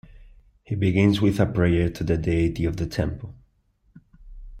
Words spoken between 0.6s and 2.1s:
He begins with a prayer to